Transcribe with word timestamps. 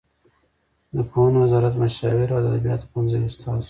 د 0.95 0.97
پوهنې 1.09 1.37
وزارت 1.41 1.73
مشاور 1.81 2.27
او 2.35 2.39
د 2.43 2.47
ادبیاتو 2.51 2.89
پوهنځي 2.91 3.17
استاد 3.27 3.53
شو. 3.53 3.59